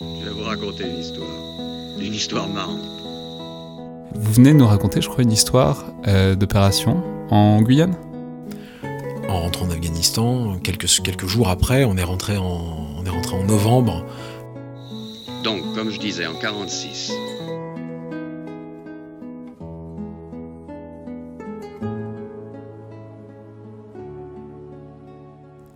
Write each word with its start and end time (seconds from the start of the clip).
Je 0.00 0.24
vais 0.24 0.30
vous 0.30 0.44
raconter 0.44 0.84
une 0.84 0.98
histoire. 0.98 1.28
Une 1.98 2.14
histoire 2.14 2.48
marrante. 2.48 2.80
Vous 4.14 4.32
venez 4.32 4.54
de 4.54 4.56
nous 4.56 4.66
raconter, 4.66 5.02
je 5.02 5.10
crois, 5.10 5.22
une 5.22 5.30
histoire 5.30 5.84
euh, 6.06 6.34
d'opération 6.34 7.02
en 7.30 7.60
Guyane? 7.60 7.94
En 9.28 9.42
rentrant 9.42 9.66
en 9.66 9.70
Afghanistan, 9.70 10.58
quelques, 10.64 10.86
quelques 11.02 11.26
jours 11.26 11.50
après, 11.50 11.84
on 11.84 11.98
est, 11.98 12.02
rentré 12.02 12.38
en, 12.38 12.96
on 12.96 13.04
est 13.04 13.10
rentré 13.10 13.36
en 13.36 13.44
novembre. 13.44 14.06
Donc, 15.44 15.60
comme 15.74 15.90
je 15.90 16.00
disais, 16.00 16.26
en 16.26 16.34
46, 16.34 17.12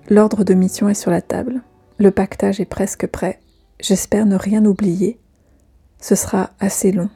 L'ordre 0.08 0.44
de 0.44 0.54
mission 0.54 0.88
est 0.88 0.94
sur 0.94 1.10
la 1.10 1.20
table. 1.20 1.60
Le 1.98 2.10
pactage 2.10 2.58
est 2.58 2.64
presque 2.64 3.06
prêt. 3.06 3.38
J'espère 3.80 4.26
ne 4.26 4.36
rien 4.36 4.64
oublier. 4.64 5.18
Ce 6.00 6.14
sera 6.14 6.50
assez 6.60 6.92
long. 6.92 7.10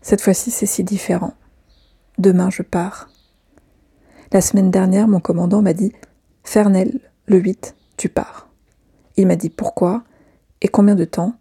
Cette 0.00 0.20
fois-ci, 0.20 0.50
c'est 0.50 0.66
si 0.66 0.84
différent. 0.84 1.34
Demain, 2.18 2.50
je 2.50 2.62
pars. 2.62 3.08
La 4.32 4.40
semaine 4.40 4.70
dernière, 4.70 5.08
mon 5.08 5.20
commandant 5.20 5.62
m'a 5.62 5.72
dit 5.72 5.92
Fernel, 6.44 7.00
le 7.26 7.38
8, 7.38 7.74
tu 7.96 8.08
pars. 8.08 8.48
Il 9.16 9.26
m'a 9.26 9.36
dit 9.36 9.50
pourquoi? 9.50 10.04
Et 10.60 10.68
combien 10.68 10.94
de 10.94 11.04
temps. 11.04 11.34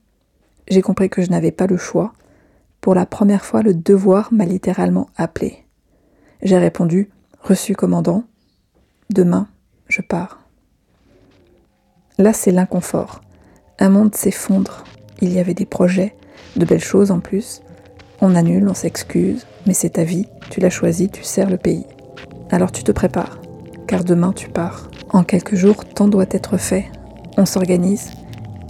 J'ai 0.68 0.82
compris 0.82 1.10
que 1.10 1.22
je 1.22 1.30
n'avais 1.30 1.52
pas 1.52 1.68
le 1.68 1.78
choix. 1.78 2.14
Pour 2.82 2.96
la 2.96 3.06
première 3.06 3.46
fois, 3.46 3.62
le 3.62 3.74
devoir 3.74 4.34
m'a 4.34 4.46
littéralement 4.46 5.10
appelé. 5.16 5.66
J'ai 6.42 6.58
répondu 6.58 7.10
Reçu, 7.42 7.76
commandant. 7.76 8.24
Demain, 9.12 9.48
je 9.88 10.02
pars. 10.02 10.42
Là, 12.18 12.34
c'est 12.34 12.52
l'inconfort. 12.52 13.22
Un 13.78 13.90
monde 13.90 14.16
s'effondre. 14.16 14.86
Il 15.22 15.34
y 15.34 15.40
avait 15.40 15.54
des 15.54 15.66
projets, 15.66 16.16
de 16.56 16.66
belles 16.66 16.80
choses 16.80 17.12
en 17.12 17.20
plus. 17.20 17.62
On 18.22 18.34
annule, 18.34 18.70
on 18.70 18.74
s'excuse, 18.74 19.46
mais 19.68 19.74
c'est 19.74 19.92
ta 19.92 20.06
vie, 20.06 20.28
tu 20.50 20.62
l'as 20.62 20.70
choisi, 20.70 21.10
tu 21.10 21.24
sers 21.24 21.50
le 21.50 21.58
pays. 21.58 21.86
Alors 22.52 22.72
tu 22.72 22.86
te 22.86 22.94
prépares, 22.94 23.38
car 23.86 24.06
demain 24.06 24.32
tu 24.32 24.48
pars. 24.48 24.90
En 25.10 25.24
quelques 25.24 25.56
jours, 25.56 25.84
tant 25.84 26.08
doit 26.08 26.26
être 26.32 26.58
fait. 26.58 26.86
On 27.38 27.46
s'organise. 27.46 28.12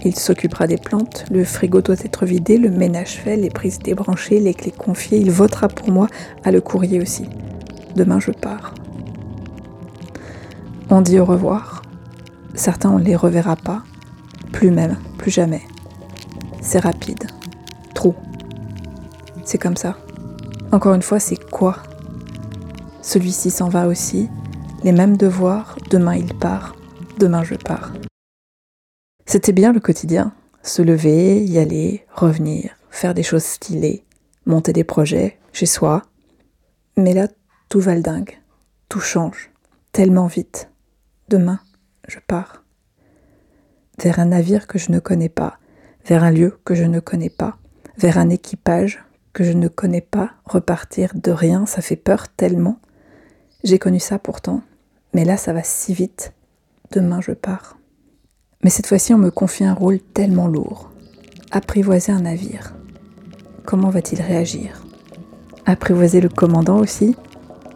Il 0.04 0.16
s'occupera 0.16 0.66
des 0.66 0.76
plantes, 0.76 1.24
le 1.30 1.44
frigo 1.44 1.80
doit 1.82 1.96
être 2.04 2.26
vidé, 2.26 2.58
le 2.58 2.70
ménage 2.70 3.14
fait, 3.14 3.36
les 3.36 3.50
prises 3.50 3.78
débranchées, 3.78 4.40
les 4.40 4.54
clés 4.54 4.72
confiées. 4.72 5.18
Il 5.18 5.30
votera 5.30 5.68
pour 5.68 5.90
moi 5.90 6.08
à 6.42 6.50
le 6.50 6.60
courrier 6.60 7.00
aussi. 7.00 7.28
Demain 7.94 8.18
je 8.18 8.32
pars. 8.32 8.74
On 10.90 11.00
dit 11.00 11.20
au 11.20 11.24
revoir. 11.24 11.82
Certains 12.54 12.90
on 12.90 12.98
les 12.98 13.16
reverra 13.16 13.54
pas, 13.54 13.82
plus 14.52 14.70
même, 14.70 14.96
plus 15.18 15.30
jamais. 15.30 15.62
C'est 16.60 16.80
rapide, 16.80 17.26
trop. 17.94 18.14
C'est 19.44 19.58
comme 19.58 19.76
ça. 19.76 19.96
Encore 20.72 20.94
une 20.94 21.02
fois, 21.02 21.20
c'est 21.20 21.50
quoi? 21.50 21.82
Celui-ci 23.02 23.50
s'en 23.50 23.68
va 23.68 23.86
aussi, 23.86 24.28
les 24.82 24.92
mêmes 24.92 25.16
devoirs, 25.16 25.76
demain 25.90 26.16
il 26.16 26.34
part, 26.34 26.74
demain 27.18 27.44
je 27.44 27.54
pars. 27.54 27.92
C'était 29.26 29.52
bien 29.52 29.72
le 29.72 29.80
quotidien, 29.80 30.32
se 30.62 30.82
lever, 30.82 31.44
y 31.44 31.58
aller, 31.58 32.04
revenir, 32.12 32.76
faire 32.90 33.14
des 33.14 33.22
choses 33.22 33.44
stylées, 33.44 34.04
monter 34.44 34.72
des 34.72 34.84
projets 34.84 35.38
chez 35.52 35.66
soi. 35.66 36.02
Mais 36.96 37.14
là, 37.14 37.28
tout 37.68 37.80
va 37.80 37.94
le 37.94 38.02
dingue, 38.02 38.38
tout 38.88 39.00
change, 39.00 39.50
tellement 39.92 40.26
vite. 40.26 40.70
Demain, 41.28 41.60
je 42.08 42.18
pars. 42.26 42.64
Vers 44.02 44.18
un 44.18 44.26
navire 44.26 44.66
que 44.66 44.78
je 44.78 44.92
ne 44.92 44.98
connais 44.98 45.28
pas, 45.28 45.58
vers 46.06 46.22
un 46.22 46.30
lieu 46.30 46.58
que 46.64 46.74
je 46.74 46.84
ne 46.84 47.00
connais 47.00 47.30
pas, 47.30 47.56
vers 47.98 48.18
un 48.18 48.28
équipage 48.28 49.02
que 49.32 49.44
je 49.44 49.52
ne 49.52 49.68
connais 49.68 50.00
pas, 50.00 50.32
repartir 50.44 51.12
de 51.14 51.30
rien, 51.30 51.66
ça 51.66 51.82
fait 51.82 51.96
peur 51.96 52.28
tellement. 52.28 52.78
J'ai 53.64 53.78
connu 53.78 54.00
ça 54.00 54.18
pourtant, 54.18 54.62
mais 55.14 55.24
là 55.24 55.36
ça 55.36 55.52
va 55.52 55.62
si 55.62 55.94
vite. 55.94 56.32
Demain 56.92 57.20
je 57.20 57.32
pars. 57.32 57.78
Mais 58.62 58.70
cette 58.70 58.86
fois-ci 58.86 59.12
on 59.14 59.18
me 59.18 59.30
confie 59.30 59.64
un 59.64 59.74
rôle 59.74 60.00
tellement 60.00 60.46
lourd. 60.46 60.90
Apprivoiser 61.50 62.12
un 62.12 62.22
navire. 62.22 62.74
Comment 63.64 63.90
va-t-il 63.90 64.20
réagir? 64.20 64.84
Apprivoiser 65.64 66.20
le 66.20 66.28
commandant 66.28 66.78
aussi? 66.78 67.16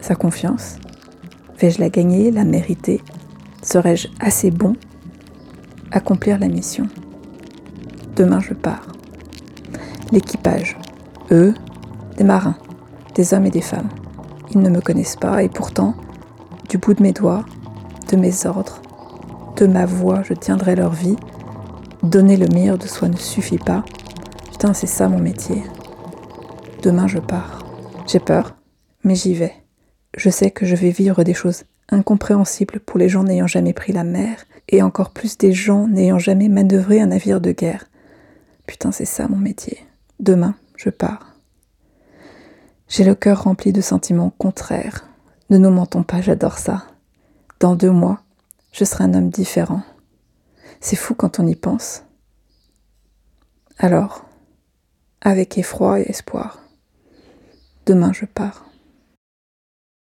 Sa 0.01 0.15
confiance? 0.15 0.77
Vais-je 1.59 1.81
la 1.81 1.91
gagner, 1.91 2.31
la 2.31 2.45
mériter? 2.45 3.03
Serais-je 3.63 4.09
assez 4.21 4.51
bon? 4.51 4.77
Accomplir 5.93 6.39
la 6.39 6.47
mission. 6.47 6.87
Demain 8.15 8.39
je 8.39 8.55
pars. 8.55 8.87
L'équipage. 10.13 10.79
Eux, 11.33 11.53
des 12.17 12.23
marins, 12.23 12.57
des 13.17 13.35
hommes 13.35 13.47
et 13.47 13.51
des 13.51 13.61
femmes. 13.61 13.89
Ils 14.53 14.61
ne 14.61 14.71
me 14.71 14.81
connaissent 14.81 15.17
pas 15.17 15.43
et 15.43 15.49
pourtant, 15.49 15.95
du 16.69 16.79
bout 16.79 16.95
de 16.95 17.03
mes 17.03 17.13
doigts, 17.13 17.45
de 18.09 18.17
mes 18.17 18.47
ordres, 18.47 18.81
de 19.57 19.67
ma 19.67 19.85
voix, 19.85 20.23
je 20.23 20.35
tiendrai 20.35 20.77
leur 20.77 20.93
vie. 20.93 21.17
Donner 22.05 22.37
le 22.37 22.47
meilleur 22.47 22.79
de 22.79 22.87
soi 22.87 23.09
ne 23.09 23.17
suffit 23.17 23.59
pas. 23.59 23.85
Putain, 24.53 24.75
c'est 24.75 24.87
ça 24.87 25.09
mon 25.09 25.19
métier. 25.19 25.65
Demain 26.85 27.09
je 27.09 27.19
pars. 27.19 27.67
J'ai 28.07 28.21
peur, 28.21 28.55
mais 29.03 29.17
j'y 29.17 29.35
vais. 29.35 29.55
Je 30.17 30.31
sais 30.31 30.53
que 30.53 30.67
je 30.67 30.77
vais 30.77 30.91
vivre 30.91 31.25
des 31.25 31.35
choses 31.35 31.65
incompréhensible 31.89 32.79
pour 32.79 32.99
les 32.99 33.09
gens 33.09 33.25
n'ayant 33.25 33.49
jamais 33.49 33.73
pris 33.73 33.93
la 33.93 34.05
mer, 34.05 34.37
et 34.71 34.83
encore 34.83 35.11
plus 35.11 35.37
des 35.37 35.53
gens 35.53 35.89
n'ayant 35.89 36.19
jamais 36.19 36.49
manœuvré 36.49 37.01
un 37.01 37.07
navire 37.07 37.41
de 37.41 37.53
guerre. 37.53 37.87
Putain, 38.67 38.93
c'est 38.93 39.05
ça 39.05 39.29
mon 39.29 39.37
métier. 39.37 39.79
Demain, 40.21 40.55
je 40.77 40.91
pars. 40.91 41.35
J'ai 42.89 43.05
le 43.05 43.15
cœur 43.15 43.43
rempli 43.43 43.73
de 43.73 43.81
sentiments 43.81 44.31
contraires. 44.31 45.07
Ne 45.51 45.59
nous 45.59 45.71
mentons 45.71 46.05
pas, 46.05 46.21
j'adore 46.21 46.59
ça. 46.59 46.85
Dans 47.59 47.75
deux 47.75 47.91
mois, 47.91 48.23
je 48.73 48.85
serai 48.85 49.05
un 49.05 49.15
homme 49.15 49.31
différent. 49.31 49.83
C'est 50.81 50.97
fou 50.97 51.15
quand 51.15 51.41
on 51.41 51.47
y 51.47 51.57
pense. 51.57 52.05
Alors, 53.79 54.25
avec 55.21 55.59
effroi 55.59 56.01
et 56.01 56.09
espoir, 56.09 56.61
demain 57.87 58.13
je 58.13 58.25
pars. 58.25 58.70